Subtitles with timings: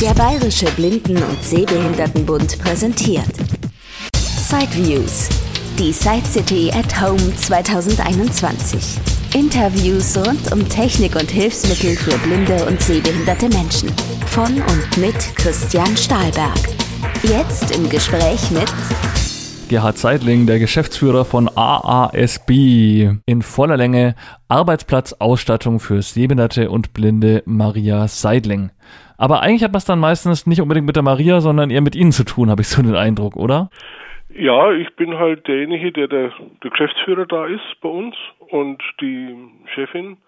[0.00, 3.24] Der Bayerische Blinden- und Sehbehindertenbund präsentiert
[4.12, 5.30] Sideviews,
[5.78, 8.78] die Side City at Home 2021.
[9.32, 13.90] Interviews rund um Technik und Hilfsmittel für blinde und sehbehinderte Menschen.
[14.26, 16.58] Von und mit Christian Stahlberg.
[17.22, 18.70] Jetzt im Gespräch mit
[19.68, 22.50] Gerhard Seidling, der Geschäftsführer von AASB.
[23.26, 24.14] In voller Länge
[24.48, 28.70] Arbeitsplatzausstattung für Sehbehinderte und Blinde Maria Seidling.
[29.18, 32.12] Aber eigentlich hat es dann meistens nicht unbedingt mit der Maria, sondern eher mit Ihnen
[32.12, 33.70] zu tun, habe ich so den Eindruck, oder?
[34.28, 38.14] Ja, ich bin halt derjenige, der, der der Geschäftsführer da ist bei uns
[38.50, 39.34] und die
[39.74, 40.18] Chefin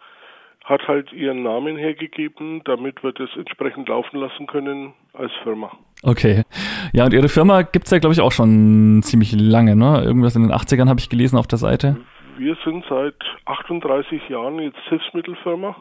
[0.69, 5.73] hat halt ihren Namen hergegeben, damit wir das entsprechend laufen lassen können als Firma.
[6.03, 6.43] Okay.
[6.93, 10.03] Ja, und Ihre Firma gibt es ja, glaube ich, auch schon ziemlich lange, ne?
[10.05, 11.97] Irgendwas in den 80ern habe ich gelesen auf der Seite.
[12.37, 15.75] Wir sind seit 38 Jahren jetzt Hilfsmittelfirma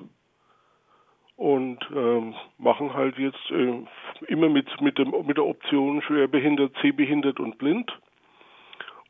[1.35, 3.83] und ähm, machen halt jetzt äh,
[4.27, 7.91] immer mit, mit, dem, mit der Option schwerbehindert, sehbehindert und blind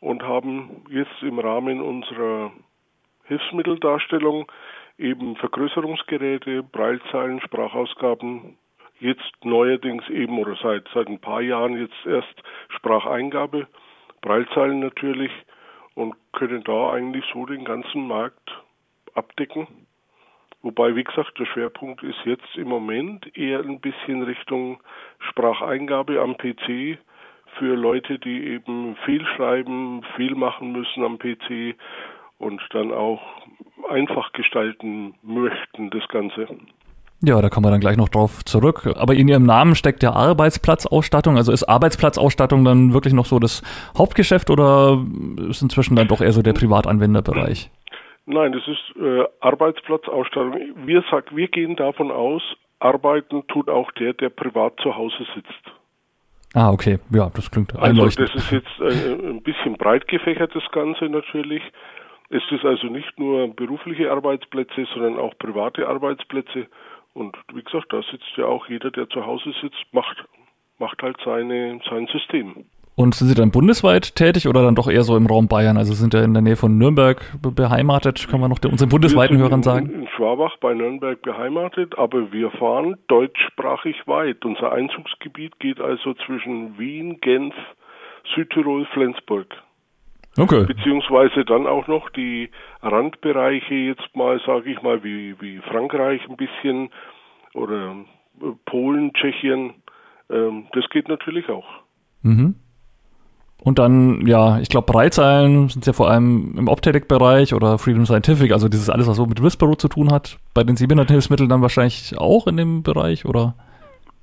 [0.01, 2.51] und haben jetzt im Rahmen unserer
[3.25, 4.51] Hilfsmitteldarstellung
[4.97, 8.57] eben Vergrößerungsgeräte, Breilzeilen, Sprachausgaben,
[8.99, 13.67] jetzt neuerdings eben oder seit, seit ein paar Jahren jetzt erst Spracheingabe,
[14.21, 15.31] Breilzeilen natürlich
[15.93, 18.51] und können da eigentlich so den ganzen Markt
[19.13, 19.67] abdecken.
[20.63, 24.79] Wobei, wie gesagt, der Schwerpunkt ist jetzt im Moment eher ein bisschen Richtung
[25.19, 26.97] Spracheingabe am PC
[27.57, 31.75] für Leute, die eben viel schreiben, viel machen müssen am PC
[32.39, 33.21] und dann auch
[33.89, 36.47] einfach gestalten möchten, das Ganze.
[37.23, 38.87] Ja, da kommen wir dann gleich noch drauf zurück.
[38.95, 41.35] Aber in Ihrem Namen steckt ja Arbeitsplatzausstattung.
[41.35, 43.63] Also ist Arbeitsplatzausstattung dann wirklich noch so das
[43.97, 45.03] Hauptgeschäft oder
[45.49, 47.71] ist inzwischen dann doch eher so der Privatanwenderbereich?
[48.27, 50.53] Nein, das ist äh, Arbeitsplatzausstattung.
[50.85, 52.43] Wir, sag, wir gehen davon aus,
[52.79, 55.71] arbeiten tut auch der, der privat zu Hause sitzt.
[56.53, 56.99] Ah, okay.
[57.09, 58.29] Ja, das klingt also einleuchtend.
[58.29, 61.63] Also das ist jetzt äh, ein bisschen breit gefächert, das Ganze natürlich.
[62.29, 66.67] Es ist also nicht nur berufliche Arbeitsplätze, sondern auch private Arbeitsplätze.
[67.13, 70.25] Und wie gesagt, da sitzt ja auch jeder, der zu Hause sitzt, macht,
[70.77, 72.65] macht halt seine, sein System.
[72.99, 75.77] Und sind Sie dann bundesweit tätig oder dann doch eher so im Raum Bayern?
[75.77, 77.21] Also sind ja in der Nähe von Nürnberg
[77.55, 79.91] beheimatet, kann man noch unseren bundesweiten Hörern sagen?
[79.91, 84.43] In Schwabach bei Nürnberg beheimatet, aber wir fahren deutschsprachig weit.
[84.43, 87.53] Unser Einzugsgebiet geht also zwischen Wien, Genf,
[88.33, 89.47] Südtirol, Flensburg.
[90.37, 90.65] Okay.
[90.65, 92.49] Beziehungsweise dann auch noch die
[92.81, 96.89] Randbereiche, jetzt mal, sage ich mal, wie, wie Frankreich ein bisschen
[97.53, 97.95] oder
[98.41, 99.73] äh, Polen, Tschechien.
[100.29, 101.65] Ähm, das geht natürlich auch.
[102.21, 102.55] Mhm.
[103.63, 108.51] Und dann, ja, ich glaube, Breitzeilen sind ja vor allem im Optetic-Bereich oder Freedom Scientific,
[108.51, 110.37] also dieses alles, was so mit Whisperer zu tun hat.
[110.53, 113.55] Bei den 700 Hilfsmitteln dann wahrscheinlich auch in dem Bereich, oder?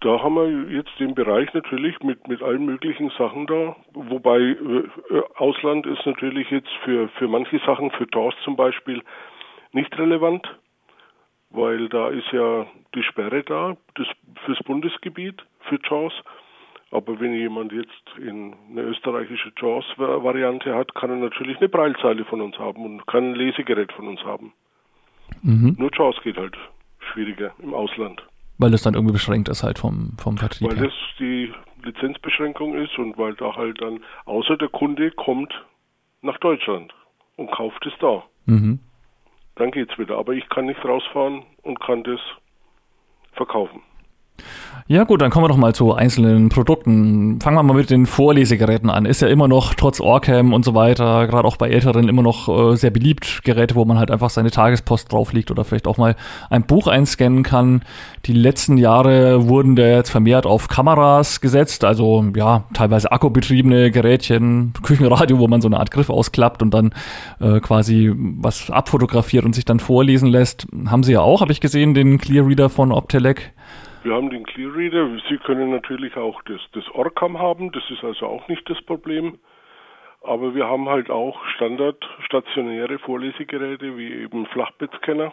[0.05, 3.75] Da haben wir jetzt den Bereich natürlich mit, mit allen möglichen Sachen da.
[3.95, 9.03] Wobei äh, Ausland ist natürlich jetzt für, für manche Sachen, für TORS zum Beispiel,
[9.73, 10.47] nicht relevant,
[11.49, 14.07] weil da ist ja die Sperre da das,
[14.45, 16.13] fürs Bundesgebiet für JAWS.
[16.91, 22.43] Aber wenn jemand jetzt in eine österreichische JAWS-Variante hat, kann er natürlich eine Breilzeile von
[22.43, 24.53] uns haben und kann ein Lesegerät von uns haben.
[25.41, 25.77] Mhm.
[25.79, 26.59] Nur JAWS geht halt
[26.99, 28.23] schwieriger im Ausland.
[28.59, 30.69] Weil das dann irgendwie beschränkt ist halt vom, vom Vertrieb.
[30.69, 30.85] Weil her.
[30.87, 35.53] das die Lizenzbeschränkung ist und weil da halt dann, außer der Kunde kommt
[36.23, 36.93] nach Deutschland
[37.37, 38.25] und kauft es da.
[38.47, 38.81] Mhm.
[39.57, 40.19] Dann geht's wieder.
[40.19, 42.21] Aber ich kann nicht rausfahren und kann das
[43.33, 43.83] verkaufen.
[44.87, 47.41] Ja gut, dann kommen wir doch mal zu einzelnen Produkten.
[47.41, 49.07] Fangen wir mal mit den Vorlesegeräten an.
[49.07, 52.51] Ist ja immer noch trotz Orcam und so weiter, gerade auch bei Älteren immer noch
[52.51, 53.41] äh, sehr beliebt.
[53.45, 56.17] Geräte, wo man halt einfach seine Tagespost drauf liegt oder vielleicht auch mal
[56.51, 57.81] ein Buch einscannen kann.
[58.27, 64.75] Die letzten Jahre wurden da jetzt vermehrt auf Kameras gesetzt, also ja, teilweise akkubetriebene Gerätchen,
[64.83, 66.93] Küchenradio, wo man so eine Art Griff ausklappt und dann
[67.41, 70.67] äh, quasi was abfotografiert und sich dann vorlesen lässt.
[70.89, 73.54] Haben Sie ja auch, habe ich gesehen, den Clear Reader von Optelec.
[74.05, 75.19] Wir haben den Clear Reader.
[75.31, 77.73] Sie können natürlich auch das, das Orcam haben.
[77.73, 79.39] Das ist also auch nicht das Problem.
[80.21, 85.33] Aber wir haben halt auch Standard stationäre Vorlesegeräte wie eben Flachbettscanner,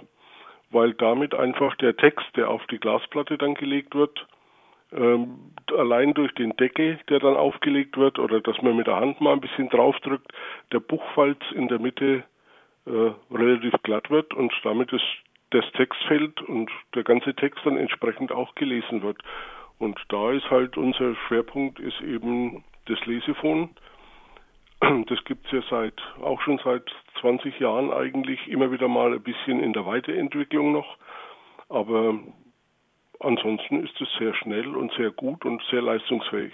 [0.69, 4.25] weil damit einfach der Text, der auf die Glasplatte dann gelegt wird,
[4.93, 9.19] ähm, allein durch den Deckel, der dann aufgelegt wird oder dass man mit der Hand
[9.19, 10.31] mal ein bisschen draufdrückt,
[10.71, 12.23] der Buchfalz in der Mitte
[12.85, 15.03] äh, relativ glatt wird und damit ist
[15.51, 19.21] das Textfeld und der ganze Text dann entsprechend auch gelesen wird.
[19.79, 23.69] Und da ist halt unser Schwerpunkt ist eben das Lesephon.
[25.07, 26.83] Das gibt es ja seit auch schon seit
[27.19, 30.97] 20 Jahren eigentlich immer wieder mal ein bisschen in der Weiterentwicklung noch.
[31.69, 32.17] Aber
[33.19, 36.53] ansonsten ist es sehr schnell und sehr gut und sehr leistungsfähig.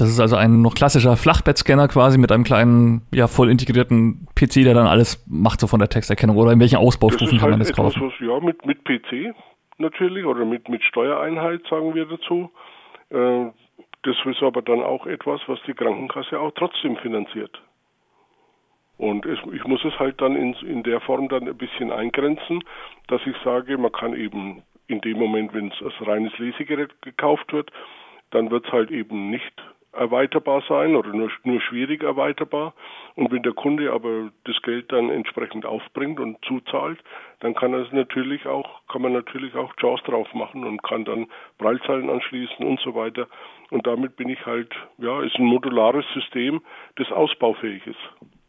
[0.00, 4.64] Das ist also ein noch klassischer Flachbettscanner quasi mit einem kleinen, ja, voll integrierten PC,
[4.64, 6.36] der dann alles macht, so von der Texterkennung.
[6.38, 8.10] Oder in welchen Ausbaustufen kann halt man das etwas, kaufen?
[8.10, 9.34] Was, ja, mit, mit PC
[9.76, 12.50] natürlich oder mit, mit Steuereinheit, sagen wir dazu.
[13.10, 13.50] Äh,
[14.02, 17.60] das ist aber dann auch etwas, was die Krankenkasse auch trotzdem finanziert.
[18.96, 22.62] Und es, ich muss es halt dann in, in der Form dann ein bisschen eingrenzen,
[23.08, 27.52] dass ich sage, man kann eben in dem Moment, wenn es als reines Lesegerät gekauft
[27.52, 27.70] wird,
[28.30, 29.54] dann wird es halt eben nicht
[29.92, 32.74] erweiterbar sein oder nur, nur schwierig erweiterbar.
[33.16, 36.98] Und wenn der Kunde aber das Geld dann entsprechend aufbringt und zuzahlt,
[37.40, 41.04] dann kann er es natürlich auch, kann man natürlich auch JAWS drauf machen und kann
[41.04, 41.26] dann
[41.58, 43.26] Braillezeilen anschließen und so weiter.
[43.70, 46.60] Und damit bin ich halt, ja, ist ein modulares System,
[46.96, 48.39] das ausbaufähig ist.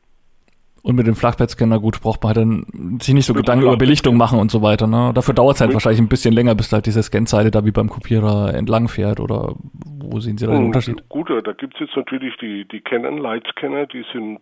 [0.84, 3.78] Und mit dem Flachbettscanner, gut, braucht man halt dann sich nicht so mit Gedanken über
[3.78, 4.88] Belichtung machen und so weiter.
[4.88, 5.12] Ne?
[5.14, 7.72] Dafür dauert es halt mit wahrscheinlich ein bisschen länger, bis halt diese Scanzeile da wie
[7.72, 9.20] beim Kopierer entlang fährt.
[9.20, 9.54] Oder
[10.00, 11.08] wo sehen Sie da den hm, Unterschied?
[11.10, 14.40] Gut, da gibt es jetzt natürlich die, die Canon Lightscanner, die sind,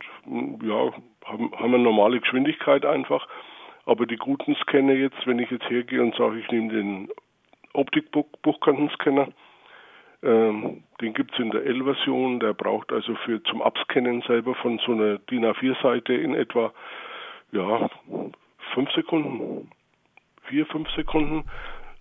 [0.64, 0.94] ja,
[1.26, 3.28] haben, haben eine normale Geschwindigkeit einfach.
[3.86, 7.10] Aber die guten Scanner jetzt, wenn ich jetzt hergehe und sage, ich nehme den
[7.74, 9.28] Optik-Buchkantenscanner,
[10.22, 14.80] ähm, den gibt es in der L-Version, der braucht also für zum Abscannen selber von
[14.86, 16.74] so einer DIN A4-Seite in etwa
[17.52, 17.90] ja,
[18.74, 19.72] fünf Sekunden,
[20.48, 21.46] vier, fünf Sekunden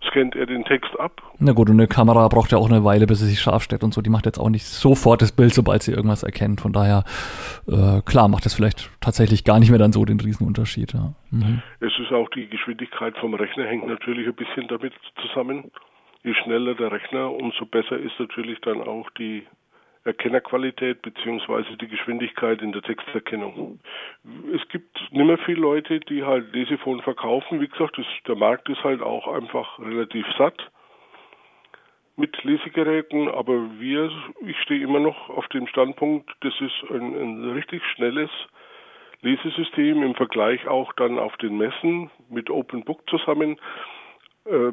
[0.07, 1.21] scannt er den Text ab.
[1.39, 3.83] Na gut, und eine Kamera braucht ja auch eine Weile, bis sie sich scharf stellt
[3.83, 4.01] und so.
[4.01, 6.61] Die macht jetzt auch nicht sofort das Bild, sobald sie irgendwas erkennt.
[6.61, 7.05] Von daher,
[7.67, 10.93] äh, klar, macht das vielleicht tatsächlich gar nicht mehr dann so den Riesenunterschied.
[10.93, 11.15] Ja.
[11.31, 11.63] Mhm.
[11.81, 14.93] Es ist auch die Geschwindigkeit vom Rechner hängt natürlich ein bisschen damit
[15.23, 15.71] zusammen
[16.23, 19.47] je schneller der Rechner, umso besser ist natürlich dann auch die
[20.05, 23.81] Erkennerqualität beziehungsweise die Geschwindigkeit in der Texterkennung.
[24.55, 27.61] Es gibt nicht mehr viele Leute, die halt Lesefon verkaufen.
[27.61, 30.71] Wie gesagt, das, der Markt ist halt auch einfach relativ satt
[32.17, 34.11] mit Lesegeräten, aber wir,
[34.45, 38.31] ich stehe immer noch auf dem Standpunkt, das ist ein, ein richtig schnelles
[39.21, 43.61] Lesesystem im Vergleich auch dann auf den Messen mit Open Book zusammen
[44.49, 44.73] äh,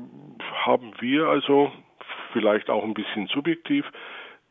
[0.66, 1.72] haben wir also
[2.34, 3.86] vielleicht auch ein bisschen subjektiv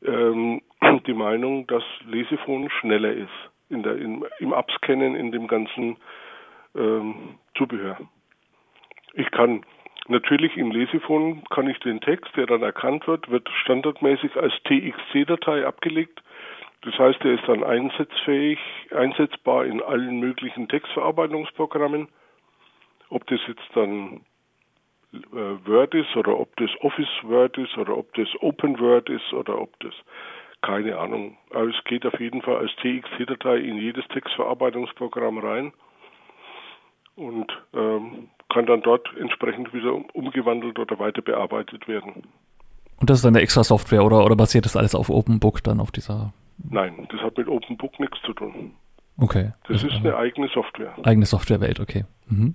[0.05, 0.62] ähm,
[1.06, 5.97] die Meinung, dass Lesefon schneller ist in der, in, im Abscannen in dem ganzen
[6.75, 7.99] ähm, Zubehör.
[9.15, 9.65] Ich kann
[10.09, 15.67] natürlich im Lesefon kann ich den Text, der dann erkannt wird, wird standardmäßig als TXC-Datei
[15.67, 16.23] abgelegt.
[16.82, 18.59] Das heißt, er ist dann einsatzfähig,
[18.94, 22.09] einsetzbar in allen möglichen Textverarbeitungsprogrammen.
[23.09, 24.21] Ob das jetzt dann
[25.31, 29.61] Word ist oder ob das Office Word ist oder ob das Open Word ist oder
[29.61, 29.94] ob das
[30.62, 31.37] keine Ahnung.
[31.50, 35.72] Aber es geht auf jeden Fall als TXT-Datei in jedes Textverarbeitungsprogramm rein
[37.16, 42.25] und ähm, kann dann dort entsprechend wieder umgewandelt oder weiter bearbeitet werden.
[42.99, 45.81] Und das ist dann eine extra Software oder, oder basiert das alles auf OpenBook dann
[45.81, 46.32] auf dieser?
[46.70, 48.75] Nein, das hat mit OpenBook nichts zu tun.
[49.19, 49.52] Okay.
[49.69, 50.94] Das, das ist eine eigene Software.
[51.02, 52.05] Eigene Softwarewelt, okay.
[52.28, 52.55] Mhm.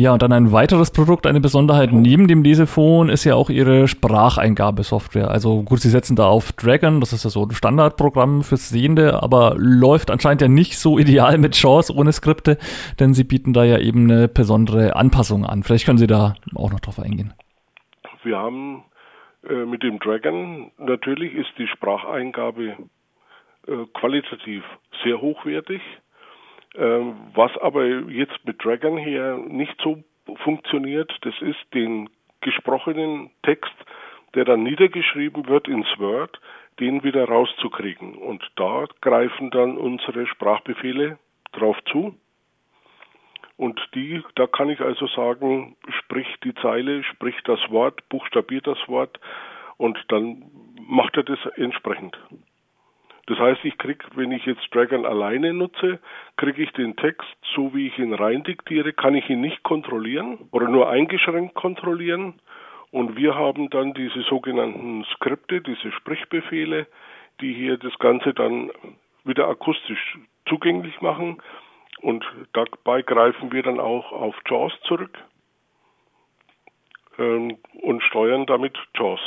[0.00, 3.86] Ja, und dann ein weiteres Produkt, eine Besonderheit neben dem Lesefon ist ja auch ihre
[3.86, 5.30] Spracheingabesoftware.
[5.30, 9.22] Also gut, sie setzen da auf Dragon, das ist ja so ein Standardprogramm fürs Sehende,
[9.22, 12.56] aber läuft anscheinend ja nicht so ideal mit Jaws ohne Skripte,
[12.98, 15.64] denn sie bieten da ja eben eine besondere Anpassung an.
[15.64, 17.34] Vielleicht können Sie da auch noch drauf eingehen.
[18.22, 18.84] Wir haben
[19.50, 22.76] äh, mit dem Dragon, natürlich ist die Spracheingabe äh,
[23.92, 24.64] qualitativ
[25.04, 25.82] sehr hochwertig.
[26.76, 30.02] Ähm, was aber jetzt mit Dragon hier nicht so
[30.44, 32.08] funktioniert, das ist den
[32.40, 33.74] gesprochenen Text,
[34.34, 36.40] der dann niedergeschrieben wird ins Word,
[36.78, 38.14] den wieder rauszukriegen.
[38.14, 41.18] Und da greifen dann unsere Sprachbefehle
[41.52, 42.14] drauf zu.
[43.56, 48.78] Und die, da kann ich also sagen, sprich die Zeile, sprich das Wort, buchstabiert das
[48.88, 49.20] Wort
[49.76, 50.44] und dann
[50.80, 52.16] macht er das entsprechend.
[53.30, 56.00] Das heißt, ich kriege, wenn ich jetzt Dragon alleine nutze,
[56.36, 60.48] kriege ich den Text, so wie ich ihn rein diktiere, kann ich ihn nicht kontrollieren
[60.50, 62.40] oder nur eingeschränkt kontrollieren.
[62.90, 66.88] Und wir haben dann diese sogenannten Skripte, diese Sprichbefehle,
[67.40, 68.72] die hier das Ganze dann
[69.22, 70.18] wieder akustisch
[70.48, 71.40] zugänglich machen.
[72.00, 75.16] Und dabei greifen wir dann auch auf JAWS zurück
[77.16, 79.20] ähm, und steuern damit JAWS.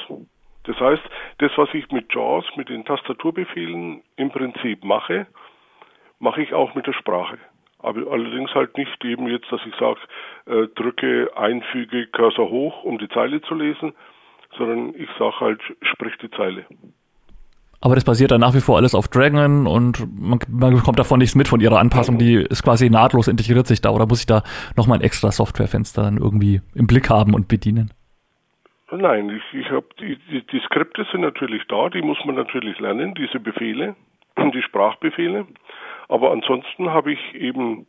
[0.64, 1.04] Das heißt,
[1.40, 5.28] das, was ich mit JAWS, mit den Tastaturbefehlen im Prinzip mache,
[6.20, 7.38] mache ich auch mit der Sprache.
[7.80, 10.00] Aber allerdings halt nicht eben jetzt, dass ich sage,
[10.46, 13.94] äh, drücke, einfüge, Cursor hoch, um die Zeile zu lesen,
[14.58, 16.66] sondern ich sage halt, sprich die Zeile.
[17.82, 21.20] Aber das basiert dann nach wie vor alles auf Dragon und man, man bekommt davon
[21.20, 22.18] nichts mit von ihrer Anpassung.
[22.18, 24.44] Die ist quasi nahtlos integriert sich da oder muss ich da
[24.78, 27.92] nochmal ein extra Softwarefenster dann irgendwie im Blick haben und bedienen?
[28.98, 32.80] Nein, ich, ich habe die, die, die Skripte sind natürlich da, die muss man natürlich
[32.80, 33.96] lernen, diese Befehle,
[34.38, 35.48] die Sprachbefehle.
[36.10, 37.88] Aber ansonsten habe ich eben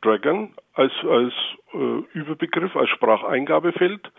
[0.00, 1.34] Dragon als, als
[1.74, 4.10] äh, Überbegriff, als Spracheingabefeld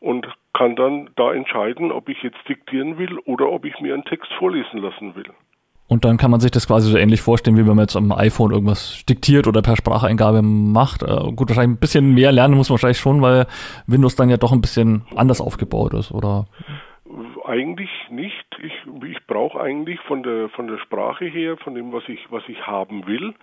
[0.00, 4.04] und kann dann da entscheiden, ob ich jetzt diktieren will oder ob ich mir einen
[4.04, 5.32] Text vorlesen lassen will.
[5.90, 8.12] Und dann kann man sich das quasi so ähnlich vorstellen, wie wenn man jetzt am
[8.12, 11.02] iPhone irgendwas diktiert oder per Spracheingabe macht.
[11.02, 13.46] Äh, gut, wahrscheinlich ein bisschen mehr lernen muss man wahrscheinlich schon, weil
[13.86, 16.46] Windows dann ja doch ein bisschen anders aufgebaut ist, oder?
[17.44, 18.46] Eigentlich nicht.
[18.62, 18.72] Ich,
[19.04, 22.64] ich brauche eigentlich von der von der Sprache her, von dem, was ich was ich
[22.66, 23.34] haben will,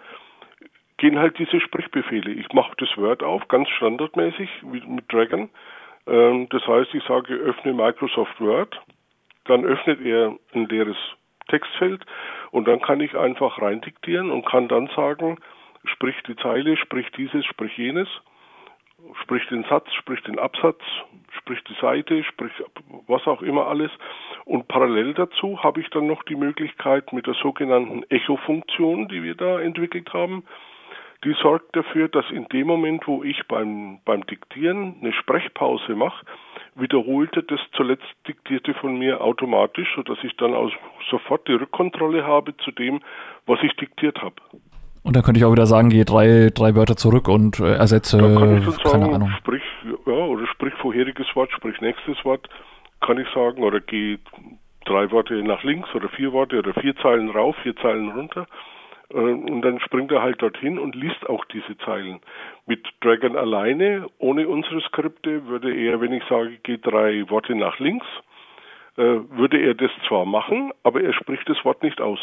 [0.95, 2.31] gehen halt diese Sprechbefehle.
[2.31, 5.49] Ich mache das Word auf, ganz standardmäßig mit Dragon
[6.07, 8.79] ähm, das heißt, ich sage, öffne Microsoft Word,
[9.45, 10.97] dann öffnet er ein leeres
[11.49, 12.05] Textfeld
[12.51, 15.37] und dann kann ich einfach reindiktieren und kann dann sagen,
[15.85, 18.07] sprich die Zeile, sprich dieses, sprich jenes,
[19.21, 20.81] sprich den Satz, sprich den Absatz,
[21.37, 22.51] sprich die Seite, sprich
[23.07, 23.91] was auch immer alles.
[24.45, 29.35] Und parallel dazu habe ich dann noch die Möglichkeit mit der sogenannten Echo-Funktion, die wir
[29.35, 30.43] da entwickelt haben,
[31.23, 36.25] die sorgt dafür, dass in dem Moment, wo ich beim, beim Diktieren eine Sprechpause mache,
[36.79, 40.71] wiederholte das zuletzt Diktierte von mir automatisch, sodass ich dann auch
[41.09, 43.01] sofort die Rückkontrolle habe zu dem,
[43.45, 44.35] was ich diktiert habe.
[45.03, 48.17] Und dann könnte ich auch wieder sagen, gehe drei, drei Wörter zurück und äh, ersetze,
[48.17, 49.31] kann ich dann sagen, keine Ahnung.
[49.37, 49.63] Sprich,
[50.05, 52.49] ja, oder sprich vorheriges Wort, sprich nächstes Wort,
[52.99, 54.19] kann ich sagen, oder gehe
[54.85, 58.47] drei Worte nach links oder vier Worte oder vier Zeilen rauf, vier Zeilen runter.
[59.13, 62.19] Äh, und dann springt er halt dorthin und liest auch diese Zeilen.
[62.65, 67.79] Mit Dragon alleine, ohne unsere Skripte, würde er, wenn ich sage, geh drei Worte nach
[67.79, 68.05] links,
[68.97, 72.19] äh, würde er das zwar machen, aber er spricht das Wort nicht aus.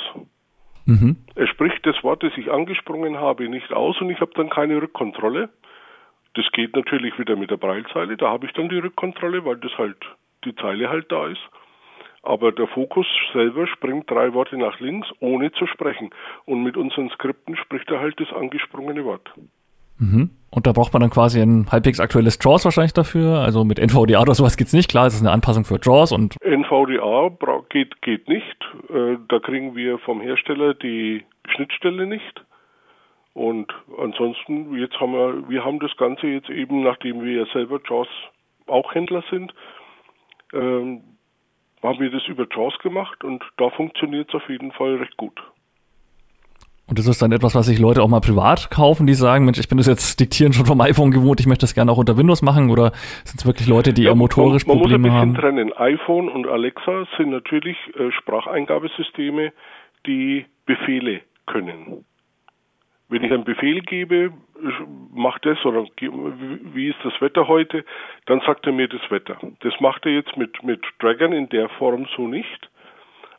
[0.86, 1.16] Mhm.
[1.34, 4.80] Er spricht das Wort, das ich angesprungen habe, nicht aus und ich habe dann keine
[4.82, 5.48] Rückkontrolle.
[6.34, 9.72] Das geht natürlich wieder mit der Breilzeile, da habe ich dann die Rückkontrolle, weil das
[9.78, 9.96] halt
[10.44, 11.40] die Zeile halt da ist
[12.24, 16.10] aber der Fokus selber springt drei Worte nach links, ohne zu sprechen.
[16.44, 19.30] Und mit unseren Skripten spricht er halt das angesprungene Wort.
[19.98, 20.30] Mhm.
[20.50, 23.40] Und da braucht man dann quasi ein halbwegs aktuelles JAWS wahrscheinlich dafür.
[23.40, 24.90] Also mit NVDA oder sowas geht's nicht.
[24.90, 26.36] Klar, es ist eine Anpassung für JAWS und.
[26.42, 27.30] NVDA
[27.70, 28.56] geht, geht nicht.
[28.88, 32.44] Äh, da kriegen wir vom Hersteller die Schnittstelle nicht.
[33.32, 37.80] Und ansonsten, jetzt haben wir, wir haben das Ganze jetzt eben, nachdem wir ja selber
[37.88, 38.08] JAWS
[38.66, 39.52] auch Händler sind,
[40.52, 41.02] ähm,
[41.84, 45.40] haben wir das über JAWS gemacht und da funktioniert es auf jeden Fall recht gut.
[46.86, 49.58] Und das ist dann etwas, was sich Leute auch mal privat kaufen, die sagen, Mensch,
[49.58, 52.18] ich bin das jetzt diktieren schon vom iPhone gewohnt, ich möchte das gerne auch unter
[52.18, 52.92] Windows machen oder
[53.24, 55.32] sind es wirklich Leute, die ja, eher motorisch man, man Probleme haben?
[55.32, 55.94] Man muss ein bisschen trennen.
[55.94, 59.52] iPhone und Alexa sind natürlich äh, Spracheingabesysteme,
[60.06, 62.04] die Befehle können.
[63.08, 64.32] Wenn ich einen Befehl gebe,
[65.12, 67.84] mach das oder wie ist das Wetter heute,
[68.26, 69.36] dann sagt er mir das Wetter.
[69.60, 72.70] Das macht er jetzt mit, mit Dragon in der Form so nicht.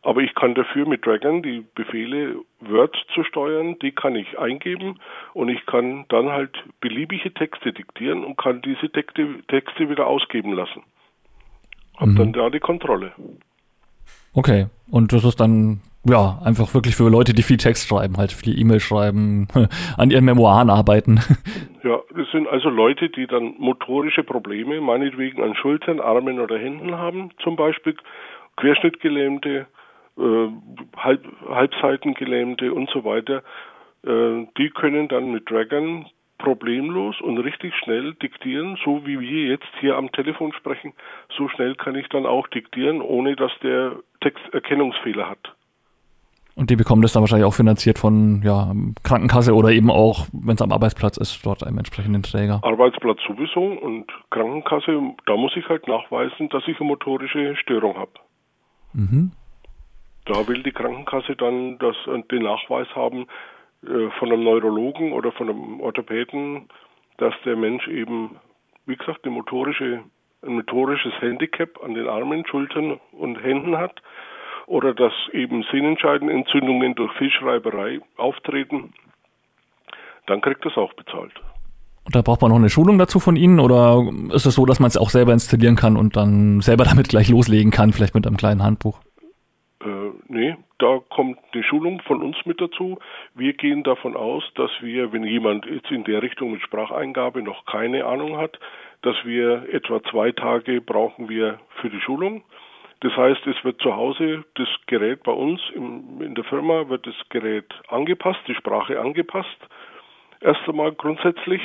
[0.06, 5.00] Aber ich kann dafür mit Dragon die Befehle Word zu steuern, die kann ich eingeben
[5.34, 10.54] und ich kann dann halt beliebige Texte diktieren und kann diese Texte, Texte wieder ausgeben
[10.54, 10.84] lassen.
[11.98, 12.16] Hab mhm.
[12.18, 13.14] dann da die Kontrolle.
[14.36, 18.32] Okay, und das ist dann ja, einfach wirklich für Leute, die viel Text schreiben, halt
[18.32, 19.48] viel E-Mail schreiben,
[19.98, 21.20] an ihren Memoiren arbeiten.
[21.84, 26.96] Ja, das sind also Leute, die dann motorische Probleme, meinetwegen an Schultern, Armen oder Händen
[26.96, 27.96] haben, zum Beispiel
[28.58, 29.68] Querschnittgelähmte,
[30.18, 30.48] äh,
[30.98, 33.44] Halb, Halbseitengelähmte und so weiter.
[34.06, 36.06] Äh, die können dann mit Dragon
[36.38, 40.94] problemlos und richtig schnell diktieren, so wie wir jetzt hier am Telefon sprechen.
[41.38, 45.56] So schnell kann ich dann auch diktieren, ohne dass der Text Erkennungsfehler hat.
[46.56, 48.72] Und die bekommen das dann wahrscheinlich auch finanziert von ja,
[49.04, 52.62] Krankenkasse oder eben auch, wenn es am Arbeitsplatz ist, dort einem entsprechenden Träger.
[52.64, 58.12] Arbeitsplatz sowieso und Krankenkasse, da muss ich halt nachweisen, dass ich eine motorische Störung habe.
[58.94, 59.32] Mhm.
[60.26, 61.96] Da will die Krankenkasse dann das,
[62.32, 63.28] den Nachweis haben
[63.84, 66.70] äh, von einem Neurologen oder von einem Orthopäden,
[67.18, 68.38] dass der Mensch eben,
[68.86, 70.04] wie gesagt, eine motorische,
[70.42, 74.02] ein motorisches Handicap an den Armen, Schultern und Händen hat
[74.68, 78.94] oder dass eben Sehnenscheidenentzündungen durch Fischreiberei auftreten,
[80.28, 81.34] dann kriegt das auch bezahlt.
[82.06, 84.80] Und da braucht man noch eine Schulung dazu von Ihnen oder ist es so, dass
[84.80, 88.28] man es auch selber installieren kann und dann selber damit gleich loslegen kann, vielleicht mit
[88.28, 89.00] einem kleinen Handbuch?
[89.84, 93.00] Äh, nee, da kommt eine Schulung von uns mit dazu.
[93.34, 97.66] Wir gehen davon aus, dass wir, wenn jemand jetzt in der Richtung mit Spracheingabe noch
[97.66, 98.60] keine Ahnung hat,
[99.02, 102.44] dass wir etwa zwei Tage brauchen wir für die Schulung
[103.02, 107.06] Das heißt, es wird zu Hause das Gerät bei uns im, in der Firma wird
[107.06, 109.58] das Gerät angepasst, die Sprache angepasst.
[110.42, 111.62] Erst einmal grundsätzlich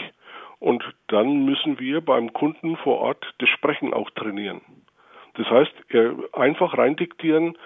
[0.58, 4.60] und dann müssen wir beim Kunden vor Ort das Sprechen auch trainieren.
[5.34, 5.72] Das heißt,
[6.32, 7.56] einfach reindiktieren,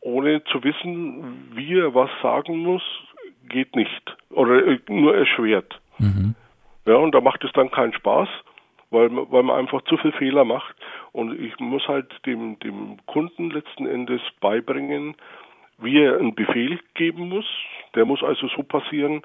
[0.00, 2.82] ohne zu wissen, wie er was sagen muss,
[3.48, 5.80] geht nicht oder äh, nur erschwert.
[5.98, 6.34] Mhm.
[6.86, 8.28] Ja, und da macht es dann keinen Spaß,
[8.90, 10.74] weil, weil man einfach zu viel Fehler macht.
[11.12, 15.14] Und ich muss halt dem, dem Kunden letzten Endes beibringen,
[15.78, 17.46] wie er einen Befehl geben muss.
[17.94, 19.22] Der muss also so passieren,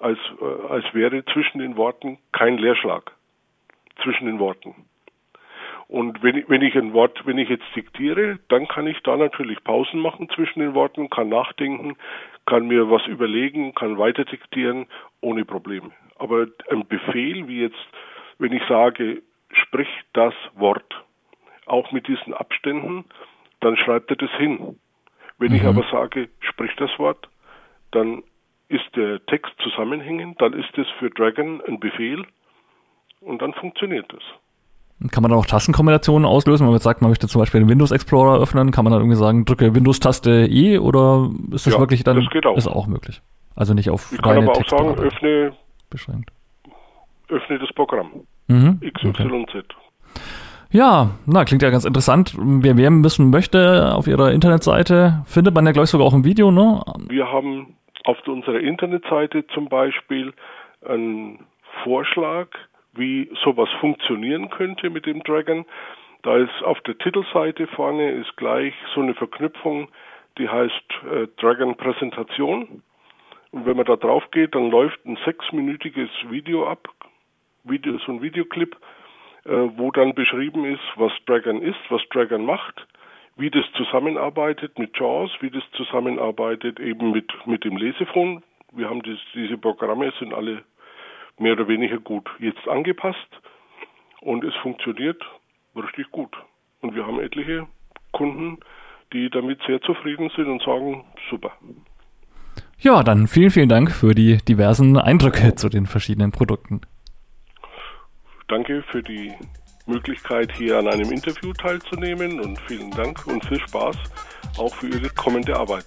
[0.00, 3.12] als, äh, als wäre zwischen den Worten kein Leerschlag.
[4.02, 4.74] Zwischen den Worten.
[5.88, 9.62] Und wenn, wenn ich ein Wort, wenn ich jetzt diktiere, dann kann ich da natürlich
[9.64, 11.96] Pausen machen zwischen den Worten, kann nachdenken,
[12.46, 14.86] kann mir was überlegen, kann weiter diktieren,
[15.20, 15.90] ohne Probleme.
[16.18, 17.86] Aber ein Befehl, wie jetzt,
[18.38, 19.22] wenn ich sage,
[19.52, 21.03] sprich das Wort,
[21.66, 23.04] auch mit diesen Abständen,
[23.60, 24.78] dann schreibt er das hin.
[25.38, 25.56] Wenn mhm.
[25.56, 27.28] ich aber sage, sprich das Wort,
[27.90, 28.22] dann
[28.68, 32.24] ist der Text zusammenhängend, dann ist es für Dragon ein Befehl
[33.20, 34.22] und dann funktioniert es.
[35.10, 36.64] Kann man da auch Tastenkombinationen auslösen?
[36.64, 39.02] Wenn man jetzt sagt, man möchte zum Beispiel den Windows Explorer öffnen, kann man dann
[39.02, 42.16] irgendwie sagen, drücke Windows-Taste E oder ist das ja, wirklich dann?
[42.16, 42.56] Das geht auch.
[42.56, 43.20] Ist auch möglich.
[43.56, 45.52] Also nicht auf ich kann aber auch sagen, öffne,
[45.90, 46.30] beschränkt.
[47.28, 48.24] öffne das Programm.
[48.48, 48.80] Mhm.
[48.80, 49.20] XYZ.
[49.20, 49.62] Okay.
[50.74, 52.34] Ja, na, klingt ja ganz interessant.
[52.36, 56.24] Wer mehr wissen möchte, auf ihrer Internetseite findet man ja, glaube ich, sogar auch ein
[56.24, 56.82] Video, ne?
[57.08, 60.32] Wir haben auf unserer Internetseite zum Beispiel
[60.84, 61.46] einen
[61.84, 62.48] Vorschlag,
[62.92, 65.64] wie sowas funktionieren könnte mit dem Dragon.
[66.24, 69.86] Da ist auf der Titelseite vorne ist gleich so eine Verknüpfung,
[70.38, 72.82] die heißt äh, Dragon Präsentation.
[73.52, 76.88] Und wenn man da drauf geht, dann läuft ein sechsminütiges Video ab,
[77.62, 78.74] Video, so ein Videoclip,
[79.44, 82.86] wo dann beschrieben ist, was Dragon ist, was Dragon macht,
[83.36, 88.42] wie das zusammenarbeitet mit JAWS, wie das zusammenarbeitet eben mit, mit dem Lesefon.
[88.72, 90.62] Wir haben das, diese Programme, sind alle
[91.38, 93.28] mehr oder weniger gut jetzt angepasst
[94.20, 95.22] und es funktioniert
[95.74, 96.34] richtig gut.
[96.80, 97.66] Und wir haben etliche
[98.12, 98.58] Kunden,
[99.12, 101.52] die damit sehr zufrieden sind und sagen, super.
[102.78, 106.82] Ja, dann vielen, vielen Dank für die diversen Eindrücke zu den verschiedenen Produkten.
[108.48, 109.32] Danke für die
[109.86, 113.96] Möglichkeit, hier an einem Interview teilzunehmen und vielen Dank und viel Spaß
[114.58, 115.86] auch für Ihre kommende Arbeit.